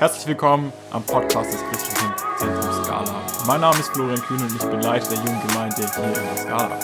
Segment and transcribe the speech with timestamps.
[0.00, 3.22] Herzlich willkommen am Podcast des Christlichen Zentrums Skala.
[3.46, 6.36] Mein Name ist Florian Kühn und ich bin Leiter der jungen Gemeinde hier in der
[6.38, 6.78] Skala.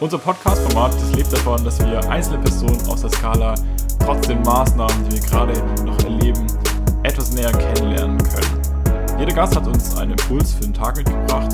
[0.00, 3.54] Unser Podcast-Format lebt davon, dass wir einzelne Personen aus der Skala
[4.04, 6.44] trotz den Maßnahmen, die wir gerade noch erleben,
[7.04, 9.16] etwas näher kennenlernen können.
[9.16, 11.52] Jeder Gast hat uns einen Impuls für den Tag mitgebracht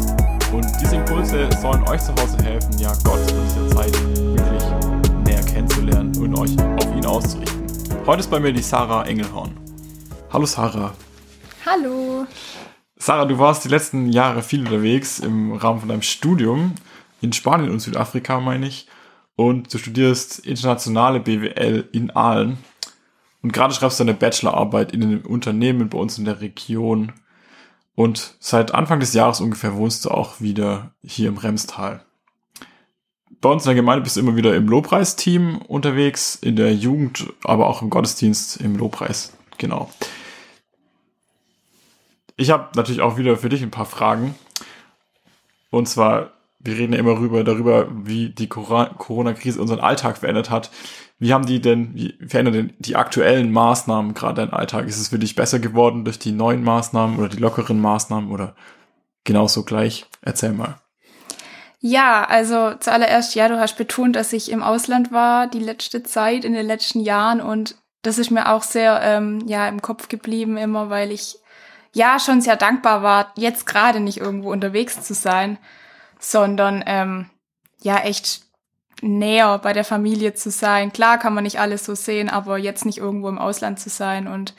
[0.51, 4.65] und diese Impulse sollen euch zu Hause helfen, ja Gott in dieser Zeit wirklich
[5.27, 7.67] näher kennenzulernen und euch auf ihn auszurichten.
[8.06, 9.59] Heute ist bei mir die Sarah Engelhorn.
[10.33, 10.95] Hallo Sarah.
[11.66, 12.25] Hallo.
[12.97, 16.77] Sarah, du warst die letzten Jahre viel unterwegs im Rahmen von deinem Studium
[17.20, 18.87] in Spanien und Südafrika, meine ich.
[19.34, 22.59] Und du studierst internationale BWL in Aalen.
[23.43, 27.12] Und gerade schreibst du eine Bachelorarbeit in einem Unternehmen bei uns in der Region.
[27.97, 32.05] Und seit Anfang des Jahres ungefähr wohnst du auch wieder hier im Remstal.
[33.41, 37.33] Bei uns in der Gemeinde bist du immer wieder im Lobpreisteam unterwegs, in der Jugend,
[37.42, 39.33] aber auch im Gottesdienst im Lobpreis.
[39.58, 39.91] Genau.
[42.41, 44.34] Ich habe natürlich auch wieder für dich ein paar Fragen.
[45.69, 50.70] Und zwar, wir reden ja immer rüber, darüber, wie die Corona-Krise unseren Alltag verändert hat.
[51.18, 54.86] Wie haben die denn, wie verändern denn die aktuellen Maßnahmen gerade deinen Alltag?
[54.86, 58.55] Ist es für dich besser geworden durch die neuen Maßnahmen oder die lockeren Maßnahmen oder
[59.24, 60.06] genauso gleich?
[60.22, 60.80] Erzähl mal.
[61.80, 66.46] Ja, also zuallererst, ja, du hast betont, dass ich im Ausland war die letzte Zeit,
[66.46, 70.56] in den letzten Jahren und das ist mir auch sehr ähm, ja im Kopf geblieben
[70.56, 71.39] immer, weil ich
[71.94, 75.58] ja schon sehr dankbar war, jetzt gerade nicht irgendwo unterwegs zu sein,
[76.19, 77.30] sondern ähm,
[77.83, 78.42] ja echt
[79.02, 80.92] näher bei der Familie zu sein.
[80.92, 84.28] Klar kann man nicht alles so sehen, aber jetzt nicht irgendwo im Ausland zu sein
[84.28, 84.55] und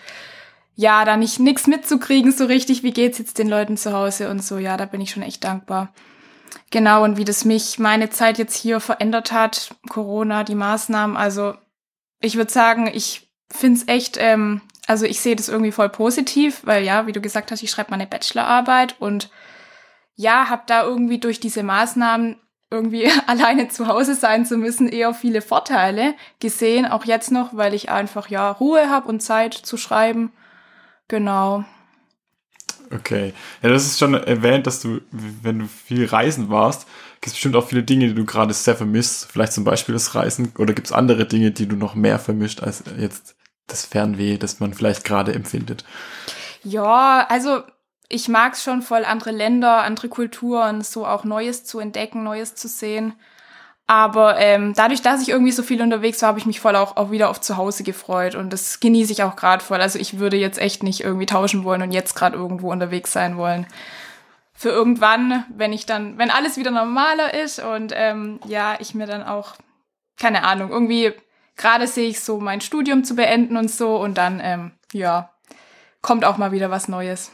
[0.75, 4.43] ja, da nicht nix mitzukriegen so richtig, wie geht's jetzt den Leuten zu Hause und
[4.43, 5.93] so, ja, da bin ich schon echt dankbar.
[6.71, 11.53] Genau, und wie das mich meine Zeit jetzt hier verändert hat, Corona, die Maßnahmen, also
[12.21, 16.83] ich würde sagen, ich find's echt ähm, also ich sehe das irgendwie voll positiv, weil
[16.83, 19.29] ja, wie du gesagt hast, ich schreibe meine Bachelorarbeit und
[20.15, 22.35] ja, habe da irgendwie durch diese Maßnahmen
[22.69, 27.73] irgendwie alleine zu Hause sein zu müssen, eher viele Vorteile gesehen, auch jetzt noch, weil
[27.73, 30.31] ich einfach ja Ruhe habe und Zeit zu schreiben.
[31.07, 31.65] Genau.
[32.93, 33.33] Okay.
[33.61, 37.55] Ja, das ist schon erwähnt, dass du, wenn du viel reisen warst, gibt es bestimmt
[37.55, 39.29] auch viele Dinge, die du gerade sehr vermisst.
[39.31, 42.61] Vielleicht zum Beispiel das Reisen oder gibt es andere Dinge, die du noch mehr vermischt
[42.61, 43.35] als jetzt
[43.67, 45.85] das Fernweh, das man vielleicht gerade empfindet?
[46.63, 47.63] Ja, also
[48.09, 52.55] ich mag es schon voll, andere Länder, andere Kulturen, so auch Neues zu entdecken, Neues
[52.55, 53.13] zu sehen.
[53.87, 56.95] Aber ähm, dadurch, dass ich irgendwie so viel unterwegs war, habe ich mich voll auch,
[56.95, 58.35] auch wieder auf zu Hause gefreut.
[58.35, 59.81] Und das genieße ich auch gerade voll.
[59.81, 63.37] Also ich würde jetzt echt nicht irgendwie tauschen wollen und jetzt gerade irgendwo unterwegs sein
[63.37, 63.67] wollen.
[64.53, 69.07] Für irgendwann, wenn ich dann, wenn alles wieder normaler ist und ähm, ja, ich mir
[69.07, 69.55] dann auch,
[70.17, 71.13] keine Ahnung, irgendwie
[71.55, 75.31] gerade sehe ich so mein Studium zu beenden und so und dann, ähm, ja,
[76.01, 77.31] kommt auch mal wieder was Neues.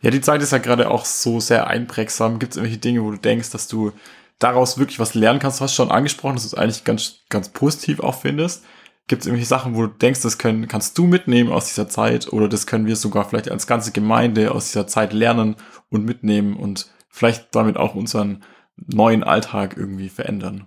[0.00, 2.38] Ja, die Zeit ist ja gerade auch so sehr einprägsam.
[2.38, 3.92] Gibt es irgendwelche Dinge, wo du denkst, dass du
[4.38, 5.60] daraus wirklich was lernen kannst?
[5.60, 8.64] Du hast schon angesprochen, dass du es eigentlich ganz, ganz positiv auch findest.
[9.08, 12.32] Gibt es irgendwelche Sachen, wo du denkst, das können, kannst du mitnehmen aus dieser Zeit
[12.32, 15.56] oder das können wir sogar vielleicht als ganze Gemeinde aus dieser Zeit lernen
[15.90, 18.44] und mitnehmen und vielleicht damit auch unseren
[18.76, 20.66] neuen Alltag irgendwie verändern?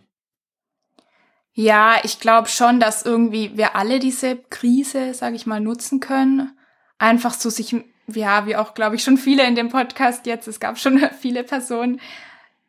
[1.58, 6.52] Ja, ich glaube schon, dass irgendwie wir alle diese Krise, sage ich mal, nutzen können.
[6.98, 7.74] Einfach so sich,
[8.08, 11.46] ja, wie auch, glaube ich, schon viele in dem Podcast jetzt, es gab schon viele
[11.46, 12.02] Personen.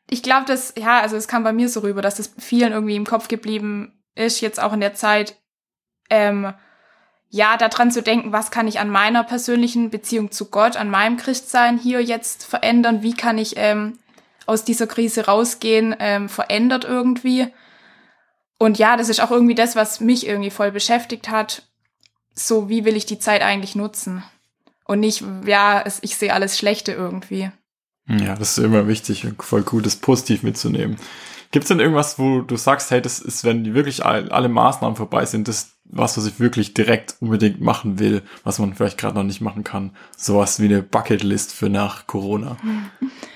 [0.08, 2.94] Ich glaube, dass, ja, also es kam bei mir so rüber, dass es vielen irgendwie
[2.94, 5.36] im Kopf geblieben ist, jetzt auch in der Zeit,
[6.08, 6.54] ähm,
[7.28, 11.16] ja, daran zu denken, was kann ich an meiner persönlichen Beziehung zu Gott, an meinem
[11.16, 13.98] Christsein hier jetzt verändern, wie kann ich ähm,
[14.46, 17.48] aus dieser Krise rausgehen, ähm, verändert irgendwie.
[18.58, 21.62] Und ja, das ist auch irgendwie das, was mich irgendwie voll beschäftigt hat.
[22.34, 24.22] So, wie will ich die Zeit eigentlich nutzen?
[24.84, 27.50] Und nicht, ja, es, ich sehe alles Schlechte irgendwie.
[28.08, 30.96] Ja, das ist immer wichtig und voll gut, das positiv mitzunehmen.
[31.50, 34.96] Gibt es denn irgendwas, wo du sagst, hey, das ist, wenn wirklich alle, alle Maßnahmen
[34.96, 39.14] vorbei sind, das was, was ich wirklich direkt unbedingt machen will, was man vielleicht gerade
[39.14, 39.92] noch nicht machen kann?
[40.16, 42.56] Sowas wie eine Bucketlist für nach Corona.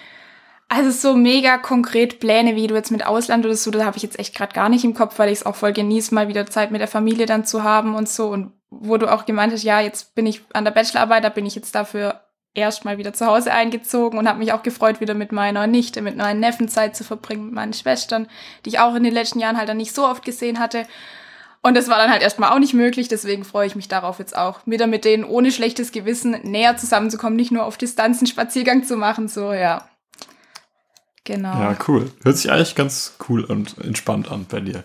[0.72, 4.04] Also so mega konkret Pläne, wie du jetzt mit Ausland oder so, da habe ich
[4.04, 6.46] jetzt echt gerade gar nicht im Kopf, weil ich es auch voll genieße, mal wieder
[6.46, 8.28] Zeit mit der Familie dann zu haben und so.
[8.28, 11.44] Und wo du auch gemeint hast, ja, jetzt bin ich an der Bachelorarbeit, da bin
[11.44, 12.20] ich jetzt dafür
[12.54, 16.02] erst mal wieder zu Hause eingezogen und habe mich auch gefreut, wieder mit meiner Nichte,
[16.02, 18.28] mit meinen Neffen Zeit zu verbringen, mit meinen Schwestern,
[18.64, 20.86] die ich auch in den letzten Jahren halt dann nicht so oft gesehen hatte.
[21.62, 24.36] Und das war dann halt erstmal auch nicht möglich, deswegen freue ich mich darauf jetzt
[24.36, 28.96] auch, wieder mit denen ohne schlechtes Gewissen näher zusammenzukommen, nicht nur auf Distanzen Spaziergang zu
[28.96, 29.90] machen, so, ja.
[31.24, 31.52] Genau.
[31.52, 32.10] Ja, cool.
[32.22, 34.82] Hört sich eigentlich ganz cool und entspannt an bei dir.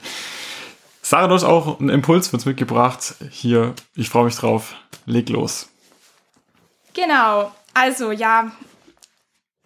[1.02, 3.16] Sarah, du hast auch einen Impuls für uns mitgebracht.
[3.30, 4.76] Hier, ich freue mich drauf.
[5.06, 5.70] Leg los.
[6.94, 7.54] Genau.
[7.74, 8.52] Also ja,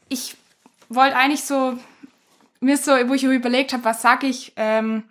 [0.10, 0.36] ich
[0.90, 1.78] wollte eigentlich so
[2.60, 5.04] mir so, wo ich überlegt habe, was sag ich, ähm,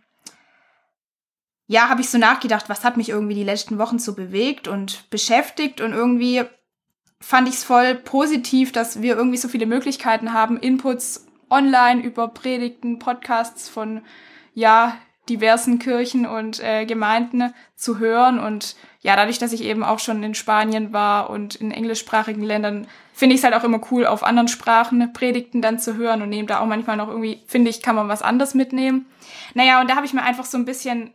[1.67, 5.09] ja, habe ich so nachgedacht, was hat mich irgendwie die letzten Wochen so bewegt und
[5.11, 6.45] beschäftigt und irgendwie
[7.21, 12.29] fand ich es voll positiv, dass wir irgendwie so viele Möglichkeiten haben, Inputs online über
[12.29, 14.03] Predigten, Podcasts von
[14.55, 14.97] ja
[15.29, 20.23] diversen Kirchen und äh, Gemeinden zu hören und ja, dadurch, dass ich eben auch schon
[20.23, 24.25] in Spanien war und in englischsprachigen Ländern, finde ich es halt auch immer cool, auf
[24.25, 27.81] anderen Sprachen Predigten dann zu hören und nehme da auch manchmal noch irgendwie, finde ich,
[27.81, 29.07] kann man was anderes mitnehmen.
[29.55, 31.13] Naja, und da habe ich mir einfach so ein bisschen,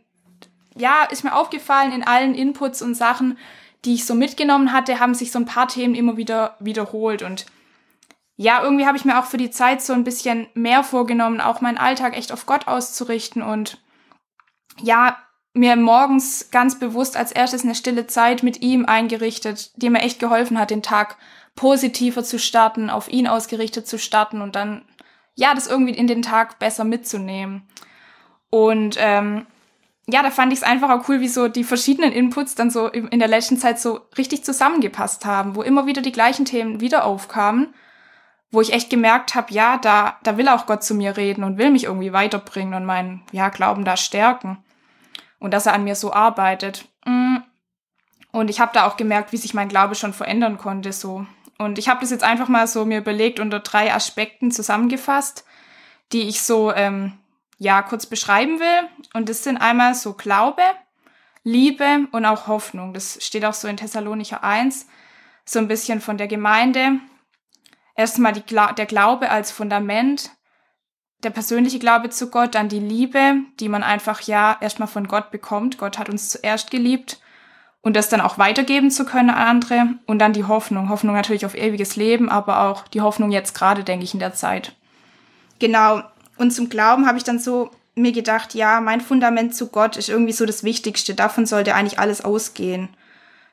[0.74, 3.36] ja, ist mir aufgefallen, in allen Inputs und Sachen,
[3.84, 7.44] die ich so mitgenommen hatte, haben sich so ein paar Themen immer wieder wiederholt und
[8.36, 11.60] ja, irgendwie habe ich mir auch für die Zeit so ein bisschen mehr vorgenommen, auch
[11.60, 13.80] meinen Alltag echt auf Gott auszurichten und
[14.80, 15.16] ja,
[15.52, 20.18] mir morgens ganz bewusst als erstes eine stille Zeit mit ihm eingerichtet, die mir echt
[20.18, 21.16] geholfen hat, den Tag
[21.54, 24.84] positiver zu starten, auf ihn ausgerichtet zu starten und dann,
[25.36, 27.68] ja, das irgendwie in den Tag besser mitzunehmen.
[28.50, 29.46] Und ähm,
[30.08, 32.88] ja, da fand ich es einfach auch cool, wie so die verschiedenen Inputs dann so
[32.88, 37.04] in der letzten Zeit so richtig zusammengepasst haben, wo immer wieder die gleichen Themen wieder
[37.04, 37.72] aufkamen,
[38.54, 41.58] wo ich echt gemerkt habe, ja, da, da will auch Gott zu mir reden und
[41.58, 44.64] will mich irgendwie weiterbringen und meinen ja, Glauben da stärken
[45.38, 46.88] und dass er an mir so arbeitet.
[47.04, 47.38] Mm.
[48.32, 51.26] Und ich habe da auch gemerkt, wie sich mein Glaube schon verändern konnte so.
[51.58, 55.44] Und ich habe das jetzt einfach mal so mir überlegt unter drei Aspekten zusammengefasst,
[56.12, 57.12] die ich so ähm,
[57.58, 58.88] ja kurz beschreiben will.
[59.12, 60.62] Und das sind einmal so Glaube,
[61.44, 62.94] Liebe und auch Hoffnung.
[62.94, 64.86] Das steht auch so in Thessalonicher 1,
[65.44, 66.98] so ein bisschen von der Gemeinde.
[67.96, 70.30] Erstmal die, der Glaube als Fundament,
[71.22, 75.30] der persönliche Glaube zu Gott, dann die Liebe, die man einfach ja erstmal von Gott
[75.30, 75.78] bekommt.
[75.78, 77.20] Gott hat uns zuerst geliebt
[77.80, 80.88] und das dann auch weitergeben zu können an andere und dann die Hoffnung.
[80.88, 84.34] Hoffnung natürlich auf ewiges Leben, aber auch die Hoffnung jetzt gerade, denke ich, in der
[84.34, 84.74] Zeit.
[85.58, 86.02] Genau.
[86.36, 90.08] Und zum Glauben habe ich dann so mir gedacht, ja, mein Fundament zu Gott ist
[90.08, 91.14] irgendwie so das Wichtigste.
[91.14, 92.88] Davon sollte eigentlich alles ausgehen.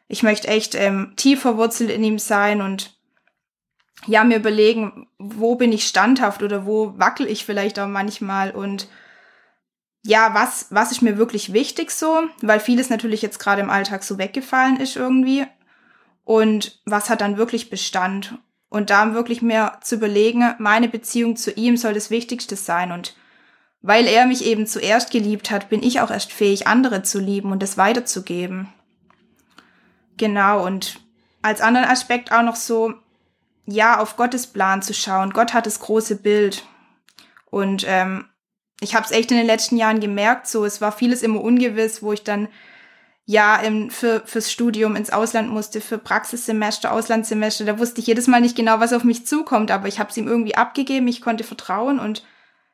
[0.07, 2.95] Ich möchte echt ähm, tief verwurzelt in ihm sein und
[4.07, 8.87] ja, mir überlegen, wo bin ich standhaft oder wo wackel ich vielleicht auch manchmal und
[10.03, 14.03] ja, was, was ist mir wirklich wichtig so, weil vieles natürlich jetzt gerade im Alltag
[14.03, 15.45] so weggefallen ist irgendwie.
[16.23, 18.37] Und was hat dann wirklich Bestand?
[18.69, 22.91] Und da wirklich mir zu überlegen, meine Beziehung zu ihm soll das Wichtigste sein.
[22.91, 23.15] Und
[23.81, 27.51] weil er mich eben zuerst geliebt hat, bin ich auch erst fähig, andere zu lieben
[27.51, 28.69] und es weiterzugeben.
[30.17, 30.99] Genau, und
[31.41, 32.93] als anderen Aspekt auch noch so,
[33.65, 35.31] ja, auf Gottes Plan zu schauen.
[35.31, 36.63] Gott hat das große Bild.
[37.49, 38.25] Und ähm,
[38.79, 42.01] ich habe es echt in den letzten Jahren gemerkt, so es war vieles immer ungewiss,
[42.01, 42.47] wo ich dann
[43.25, 47.65] ja im, für, fürs Studium ins Ausland musste, für Praxissemester, Auslandssemester.
[47.65, 50.17] Da wusste ich jedes Mal nicht genau, was auf mich zukommt, aber ich habe es
[50.17, 52.23] ihm irgendwie abgegeben, ich konnte vertrauen und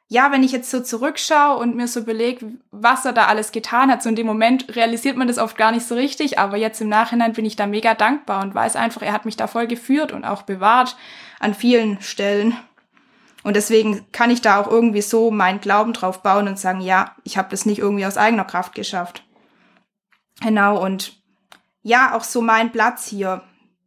[0.10, 3.92] ja, wenn ich jetzt so zurückschaue und mir so überlege, was er da alles getan
[3.92, 6.80] hat, so in dem Moment realisiert man das oft gar nicht so richtig, aber jetzt
[6.80, 9.68] im Nachhinein bin ich da mega dankbar und weiß einfach, er hat mich da voll
[9.68, 10.96] geführt und auch bewahrt
[11.40, 12.56] an vielen Stellen.
[13.44, 17.16] Und deswegen kann ich da auch irgendwie so meinen Glauben drauf bauen und sagen, ja,
[17.24, 19.24] ich habe das nicht irgendwie aus eigener Kraft geschafft.
[20.42, 21.22] Genau, und
[21.82, 23.42] ja, auch so mein Platz hier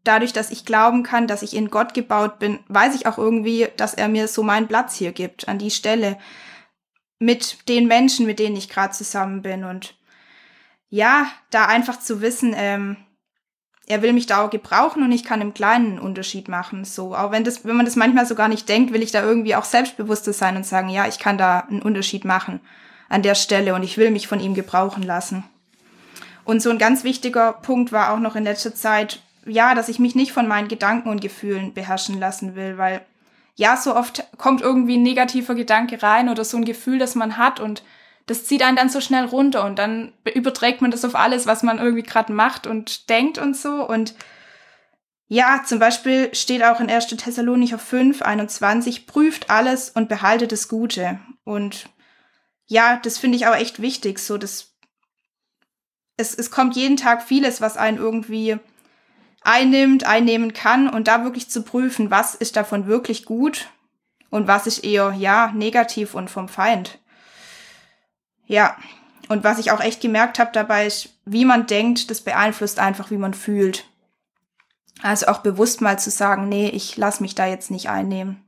[0.05, 3.69] dadurch, dass ich glauben kann, dass ich in Gott gebaut bin, weiß ich auch irgendwie,
[3.77, 6.19] dass er mir so meinen Platz hier gibt, an die Stelle,
[7.19, 9.65] mit den Menschen, mit denen ich gerade zusammen bin.
[9.65, 9.95] Und
[10.89, 12.97] ja, da einfach zu wissen, ähm,
[13.87, 16.85] er will mich da auch gebrauchen und ich kann im Kleinen einen Unterschied machen.
[16.85, 19.23] So, auch wenn das, wenn man das manchmal so gar nicht denkt, will ich da
[19.23, 22.61] irgendwie auch selbstbewusster sein und sagen, ja, ich kann da einen Unterschied machen
[23.09, 25.45] an der Stelle und ich will mich von ihm gebrauchen lassen.
[26.45, 29.99] Und so ein ganz wichtiger Punkt war auch noch in letzter Zeit, ja, dass ich
[29.99, 33.05] mich nicht von meinen Gedanken und Gefühlen beherrschen lassen will, weil
[33.57, 37.37] ja, so oft kommt irgendwie ein negativer Gedanke rein oder so ein Gefühl, das man
[37.37, 37.83] hat und
[38.27, 41.63] das zieht einen dann so schnell runter und dann überträgt man das auf alles, was
[41.63, 44.15] man irgendwie gerade macht und denkt und so und
[45.33, 47.07] ja, zum Beispiel steht auch in 1.
[47.07, 51.21] Thessalonicher 5, 21, prüft alles und behaltet das Gute.
[51.45, 51.89] Und
[52.67, 54.73] ja, das finde ich auch echt wichtig, so dass
[56.17, 58.59] es, es kommt jeden Tag vieles, was einen irgendwie
[59.41, 63.69] einnimmt, einnehmen kann und da wirklich zu prüfen, was ist davon wirklich gut
[64.29, 66.99] und was ist eher, ja, negativ und vom Feind.
[68.47, 68.77] Ja,
[69.29, 73.11] und was ich auch echt gemerkt habe dabei ist, wie man denkt, das beeinflusst einfach,
[73.11, 73.87] wie man fühlt.
[75.03, 78.45] Also auch bewusst mal zu sagen, nee, ich lass mich da jetzt nicht einnehmen.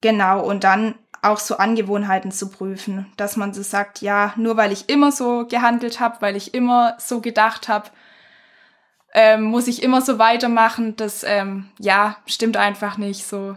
[0.00, 4.72] Genau, und dann auch so Angewohnheiten zu prüfen, dass man so sagt, ja, nur weil
[4.72, 7.90] ich immer so gehandelt habe, weil ich immer so gedacht habe,
[9.14, 10.96] ähm, muss ich immer so weitermachen.
[10.96, 13.26] Das, ähm, ja, stimmt einfach nicht.
[13.26, 13.56] So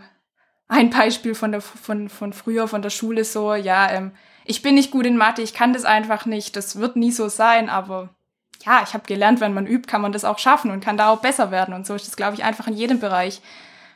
[0.68, 4.12] ein Beispiel von der, von, von früher, von der Schule so, ja, ähm,
[4.46, 7.30] ich bin nicht gut in Mathe, ich kann das einfach nicht, das wird nie so
[7.30, 8.10] sein, aber
[8.66, 11.10] ja, ich habe gelernt, wenn man übt, kann man das auch schaffen und kann da
[11.10, 11.74] auch besser werden.
[11.74, 13.42] Und so ist das, glaube ich, einfach in jedem Bereich,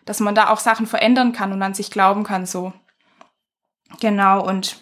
[0.05, 2.73] dass man da auch Sachen verändern kann und an sich glauben kann, so.
[3.99, 4.77] Genau, und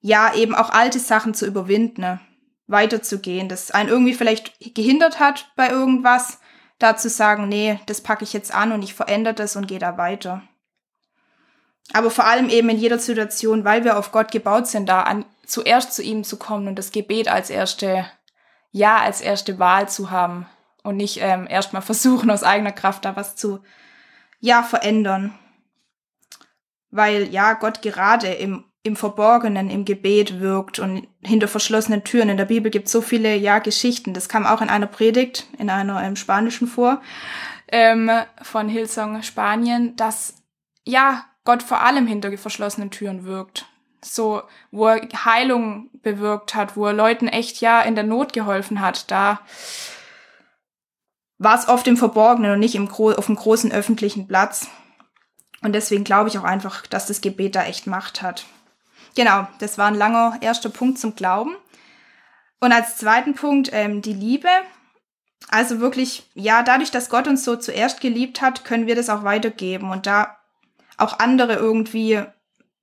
[0.00, 2.20] ja, eben auch alte Sachen zu überwinden, ne?
[2.66, 6.40] Weiterzugehen, das einen irgendwie vielleicht gehindert hat bei irgendwas,
[6.78, 9.78] da zu sagen, nee, das packe ich jetzt an und ich verändere das und gehe
[9.78, 10.42] da weiter.
[11.92, 15.24] Aber vor allem eben in jeder Situation, weil wir auf Gott gebaut sind, da an,
[15.44, 18.06] zuerst zu ihm zu kommen und das Gebet als erste,
[18.70, 20.46] ja, als erste Wahl zu haben
[20.82, 23.60] und nicht ähm, erstmal versuchen, aus eigener Kraft da was zu,
[24.40, 25.38] ja, verändern.
[26.90, 32.28] Weil ja, Gott gerade im im Verborgenen, im Gebet wirkt und hinter verschlossenen Türen.
[32.28, 34.12] In der Bibel gibt es so viele, ja, Geschichten.
[34.12, 37.00] Das kam auch in einer Predigt, in einer ähm, spanischen vor,
[37.68, 38.10] ähm,
[38.42, 40.34] von Hillsong Spanien, dass,
[40.84, 43.66] ja, Gott vor allem hinter verschlossenen Türen wirkt.
[44.02, 48.80] So, wo er Heilung bewirkt hat, wo er Leuten echt, ja, in der Not geholfen
[48.80, 49.40] hat, da
[51.38, 54.68] war es oft im Verborgenen und nicht im auf dem großen öffentlichen Platz.
[55.62, 58.44] Und deswegen glaube ich auch einfach, dass das Gebet da echt Macht hat.
[59.14, 61.56] Genau, das war ein langer erster Punkt zum Glauben.
[62.60, 64.48] Und als zweiten Punkt ähm, die Liebe.
[65.48, 69.24] Also wirklich, ja, dadurch, dass Gott uns so zuerst geliebt hat, können wir das auch
[69.24, 70.38] weitergeben und da
[70.96, 72.22] auch andere irgendwie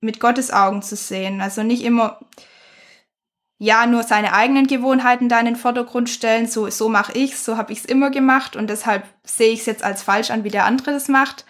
[0.00, 1.40] mit Gottes Augen zu sehen.
[1.40, 2.20] Also nicht immer,
[3.58, 7.56] ja, nur seine eigenen Gewohnheiten da in den Vordergrund stellen, so, so mache ich's, so
[7.56, 10.64] habe ich's immer gemacht und deshalb sehe ich es jetzt als falsch an, wie der
[10.64, 11.44] andere das macht,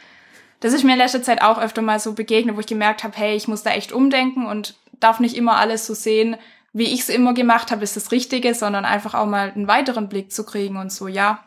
[0.62, 3.16] das ist mir in letzter Zeit auch öfter mal so begegnet, wo ich gemerkt habe,
[3.16, 6.36] hey, ich muss da echt umdenken und darf nicht immer alles so sehen,
[6.72, 10.08] wie ich es immer gemacht habe, ist das Richtige, sondern einfach auch mal einen weiteren
[10.08, 11.42] Blick zu kriegen und so, ja,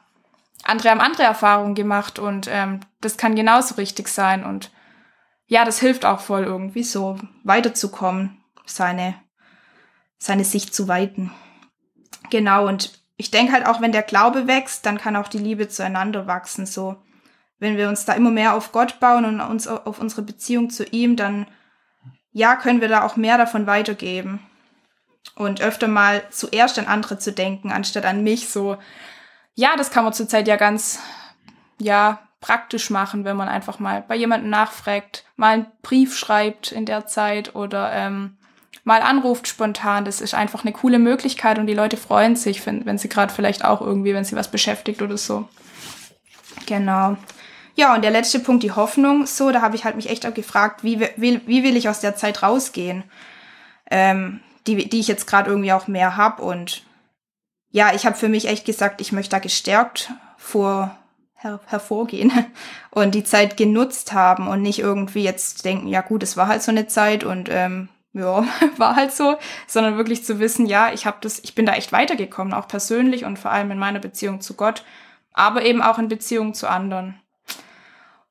[0.63, 4.71] andere haben andere Erfahrungen gemacht und ähm, das kann genauso richtig sein und
[5.47, 9.15] ja, das hilft auch voll irgendwie so weiterzukommen, seine,
[10.17, 11.31] seine Sicht zu weiten.
[12.31, 15.69] Genau, und ich denke halt auch, wenn der Glaube wächst, dann kann auch die Liebe
[15.69, 16.97] zueinander wachsen, so
[17.59, 20.83] wenn wir uns da immer mehr auf Gott bauen und uns auf unsere Beziehung zu
[20.85, 21.47] ihm, dann
[22.31, 24.39] ja, können wir da auch mehr davon weitergeben.
[25.35, 28.77] Und öfter mal zuerst an andere zu denken, anstatt an mich, so,
[29.53, 30.99] ja, das kann man zurzeit ja ganz,
[31.79, 36.85] ja, praktisch machen, wenn man einfach mal bei jemandem nachfragt, mal einen Brief schreibt in
[36.85, 38.37] der Zeit oder ähm,
[38.83, 40.05] mal anruft spontan.
[40.05, 43.33] Das ist einfach eine coole Möglichkeit und die Leute freuen sich, wenn, wenn sie gerade
[43.33, 45.49] vielleicht auch irgendwie, wenn sie was beschäftigt oder so.
[46.67, 47.17] Genau.
[47.75, 49.25] Ja, und der letzte Punkt, die Hoffnung.
[49.25, 51.99] So, da habe ich halt mich echt auch gefragt, wie, wie, wie will ich aus
[51.99, 53.03] der Zeit rausgehen,
[53.91, 56.39] ähm, die, die ich jetzt gerade irgendwie auch mehr hab.
[56.39, 56.83] Und
[57.71, 60.97] ja, ich habe für mich echt gesagt, ich möchte da gestärkt vor
[61.35, 62.31] her hervorgehen
[62.91, 66.63] und die Zeit genutzt haben und nicht irgendwie jetzt denken, ja gut, es war halt
[66.63, 68.45] so eine Zeit und ähm, ja,
[68.77, 69.35] war halt so,
[69.67, 73.25] sondern wirklich zu wissen, ja, ich habe das, ich bin da echt weitergekommen, auch persönlich
[73.25, 74.85] und vor allem in meiner Beziehung zu Gott,
[75.33, 77.19] aber eben auch in Beziehung zu anderen.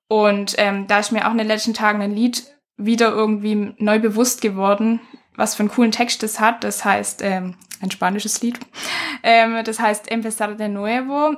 [0.08, 2.44] Und ähm, da ist mir auch in den letzten Tagen ein Lied
[2.76, 5.00] wieder irgendwie neu bewusst geworden,
[5.36, 6.64] was für einen coolen Text das hat.
[6.64, 8.58] Das heißt, ähm, ein spanisches Lied.
[9.26, 11.34] Ähm, das heißt Empezar de nuevo,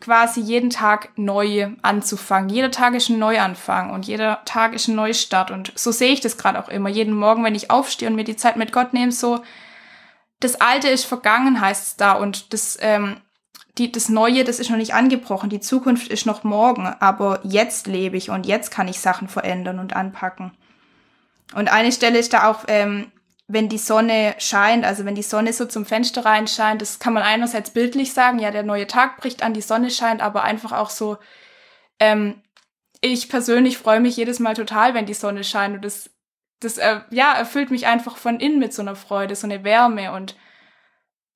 [0.00, 2.48] quasi jeden Tag neu anzufangen.
[2.48, 5.50] Jeder Tag ist ein Neuanfang und jeder Tag ist ein Neustart.
[5.50, 6.88] Und so sehe ich das gerade auch immer.
[6.88, 9.42] Jeden Morgen, wenn ich aufstehe und mir die Zeit mit Gott nehme, so,
[10.38, 12.12] das Alte ist vergangen, heißt es da.
[12.12, 13.20] Und das ähm,
[13.78, 17.86] die, das Neue, das ist noch nicht angebrochen, die Zukunft ist noch morgen, aber jetzt
[17.86, 20.52] lebe ich und jetzt kann ich Sachen verändern und anpacken.
[21.54, 23.12] Und eine Stelle ist da auch, ähm,
[23.48, 27.22] wenn die Sonne scheint, also wenn die Sonne so zum Fenster reinscheint, das kann man
[27.22, 30.90] einerseits bildlich sagen, ja, der neue Tag bricht an, die Sonne scheint, aber einfach auch
[30.90, 31.18] so,
[32.00, 32.42] ähm,
[33.00, 36.10] ich persönlich freue mich jedes Mal total, wenn die Sonne scheint und das,
[36.60, 40.12] das äh, ja, erfüllt mich einfach von innen mit so einer Freude, so eine Wärme
[40.12, 40.34] und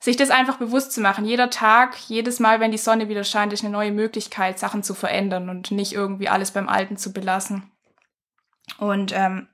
[0.00, 1.26] sich das einfach bewusst zu machen.
[1.26, 4.94] Jeder Tag, jedes Mal, wenn die Sonne wieder scheint, ist eine neue Möglichkeit, Sachen zu
[4.94, 7.70] verändern und nicht irgendwie alles beim Alten zu belassen.
[8.78, 9.48] Und ähm,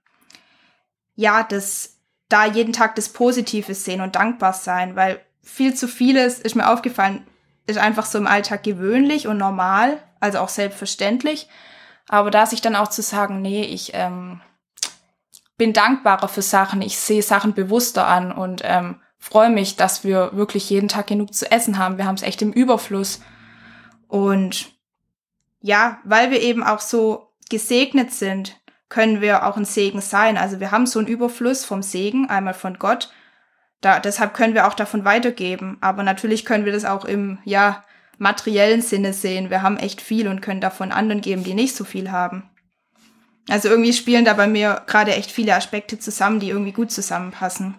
[1.17, 1.97] ja, das
[2.29, 6.69] da jeden Tag das Positive sehen und dankbar sein, weil viel zu vieles ist mir
[6.69, 7.27] aufgefallen,
[7.67, 11.49] ist einfach so im Alltag gewöhnlich und normal, also auch selbstverständlich.
[12.09, 14.41] Aber da sich dann auch zu sagen, nee, ich ähm,
[15.57, 20.31] bin dankbarer für Sachen, ich sehe Sachen bewusster an und ähm, freue mich, dass wir
[20.35, 21.99] wirklich jeden Tag genug zu essen haben.
[21.99, 23.21] Wir haben es echt im Überfluss.
[24.07, 24.73] Und
[25.61, 30.37] ja, weil wir eben auch so gesegnet sind, können wir auch ein Segen sein.
[30.37, 33.13] Also wir haben so einen Überfluss vom Segen, einmal von Gott.
[33.81, 35.77] Da, deshalb können wir auch davon weitergeben.
[35.81, 37.85] Aber natürlich können wir das auch im, ja,
[38.19, 39.51] materiellen Sinne sehen.
[39.51, 42.49] Wir haben echt viel und können davon anderen geben, die nicht so viel haben.
[43.49, 47.75] Also irgendwie spielen da bei mir gerade echt viele Aspekte zusammen, die irgendwie gut zusammenpassen.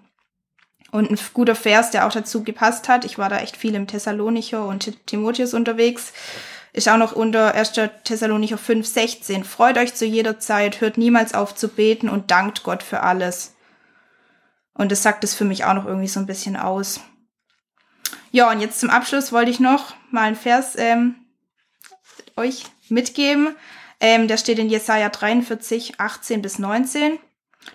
[0.92, 3.88] Und ein guter Vers, der auch dazu gepasst hat, ich war da echt viel im
[3.88, 6.14] Thessalonicher und Timotheus unterwegs,
[6.74, 7.74] ist auch noch unter 1.
[8.04, 9.44] Thessalonicher 5, 16.
[9.44, 13.56] Freut euch zu jeder Zeit, hört niemals auf zu beten und dankt Gott für alles.
[14.74, 17.02] Und das sagt es für mich auch noch irgendwie so ein bisschen aus.
[18.32, 21.16] Ja, und jetzt zum Abschluss wollte ich noch mal einen Vers ähm,
[22.36, 23.56] euch mitgeben.
[24.00, 27.18] Ähm, der steht in Jesaja 43, 18 bis 19.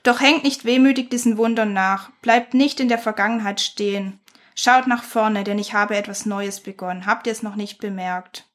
[0.02, 4.20] Doch hängt nicht wehmütig diesen Wundern nach, bleibt nicht in der Vergangenheit stehen.
[4.54, 7.06] Schaut nach vorne, denn ich habe etwas Neues begonnen.
[7.06, 8.46] Habt ihr es noch nicht bemerkt?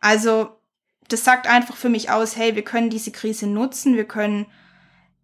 [0.00, 0.56] Also,
[1.08, 4.46] das sagt einfach für mich aus, hey, wir können diese Krise nutzen, wir können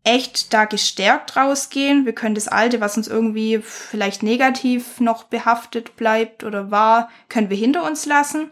[0.05, 5.97] echt da gestärkt rausgehen, wir können das Alte, was uns irgendwie vielleicht negativ noch behaftet
[5.97, 8.51] bleibt oder war, können wir hinter uns lassen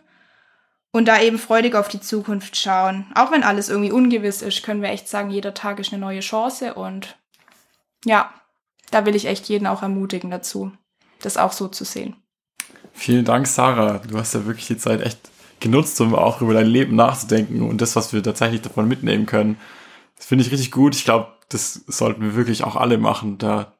[0.92, 3.07] und da eben freudig auf die Zukunft schauen.
[3.14, 6.21] Auch wenn alles irgendwie ungewiss ist, können wir echt sagen, jeder Tag ist eine neue
[6.21, 7.16] Chance und
[8.04, 8.33] ja,
[8.90, 10.73] da will ich echt jeden auch ermutigen dazu,
[11.21, 12.16] das auch so zu sehen.
[12.92, 13.99] Vielen Dank, Sarah.
[13.99, 15.30] Du hast ja wirklich die Zeit echt
[15.61, 19.59] genutzt, um auch über dein Leben nachzudenken und das, was wir tatsächlich davon mitnehmen können.
[20.16, 20.95] Das finde ich richtig gut.
[20.95, 23.75] Ich glaube, das sollten wir wirklich auch alle machen, da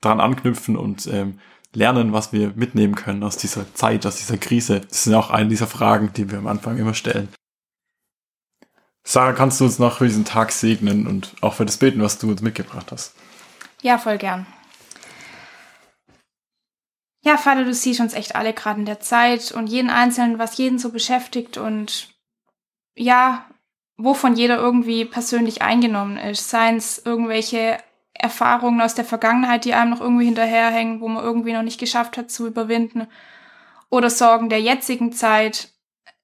[0.00, 1.40] daran anknüpfen und ähm,
[1.74, 4.80] lernen, was wir mitnehmen können aus dieser Zeit, aus dieser Krise.
[4.80, 7.28] Das sind auch eine dieser Fragen, die wir am Anfang immer stellen.
[9.04, 12.18] Sarah, kannst du uns noch für diesen Tag segnen und auch für das Beten, was
[12.18, 13.14] du uns mitgebracht hast?
[13.82, 14.46] Ja, voll gern.
[17.22, 20.56] Ja, Vater, du siehst uns echt alle gerade in der Zeit und jeden Einzelnen, was
[20.56, 22.14] jeden so beschäftigt und
[22.96, 23.46] ja,
[23.96, 26.48] wovon jeder irgendwie persönlich eingenommen ist.
[26.48, 27.78] Seien es irgendwelche
[28.22, 32.16] Erfahrungen aus der Vergangenheit, die einem noch irgendwie hinterherhängen, wo man irgendwie noch nicht geschafft
[32.16, 33.06] hat zu überwinden.
[33.88, 35.70] Oder Sorgen der jetzigen Zeit.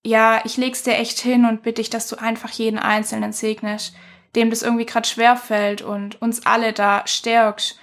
[0.04, 3.96] Ja, ich leg's dir echt hin und bitte dich, dass du einfach jeden Einzelnen segnest,
[4.36, 7.80] dem das irgendwie gerade schwer fällt und uns alle da stärkst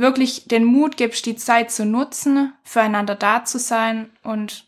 [0.00, 4.66] wirklich den Mut gibst, die Zeit zu nutzen, füreinander da zu sein und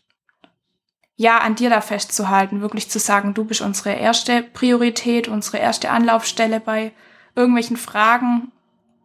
[1.15, 5.91] ja, an dir da festzuhalten, wirklich zu sagen, du bist unsere erste Priorität, unsere erste
[5.91, 6.91] Anlaufstelle bei
[7.35, 8.51] irgendwelchen Fragen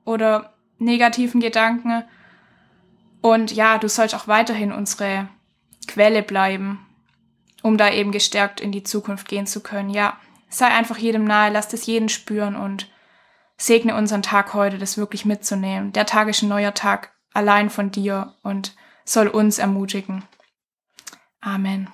[0.05, 2.05] oder negativen Gedanken.
[3.21, 5.29] Und ja, du sollst auch weiterhin unsere
[5.87, 6.87] Quelle bleiben,
[7.63, 9.91] um da eben gestärkt in die Zukunft gehen zu können.
[9.91, 12.89] Ja, sei einfach jedem nahe, lass es jeden spüren und
[13.57, 15.93] segne unseren Tag heute, das wirklich mitzunehmen.
[15.93, 20.25] Der Tag ist ein neuer Tag allein von dir und soll uns ermutigen.
[21.41, 21.89] Amen.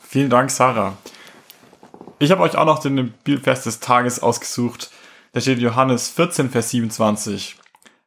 [0.00, 0.96] Vielen Dank, Sarah.
[2.18, 4.90] Ich habe euch auch noch den Bibelvers des Tages ausgesucht.
[5.32, 7.56] Da steht Johannes 14, Vers 27.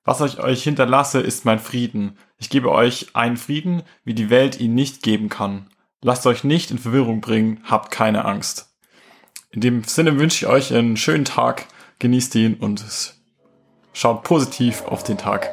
[0.03, 2.17] Was ich euch hinterlasse, ist mein Frieden.
[2.37, 5.67] Ich gebe euch einen Frieden, wie die Welt ihn nicht geben kann.
[6.01, 8.73] Lasst euch nicht in Verwirrung bringen, habt keine Angst.
[9.51, 11.67] In dem Sinne wünsche ich euch einen schönen Tag
[11.99, 12.83] genießt ihn und
[13.93, 15.49] schaut positiv auf den Tag.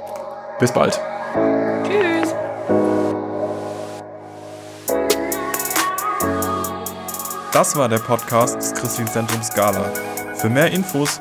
[0.59, 0.99] Bis bald.
[1.85, 2.35] Tschüss.
[7.53, 9.93] Das war der Podcast des Christlichen Zentrums Scala.
[10.37, 11.21] Für mehr Infos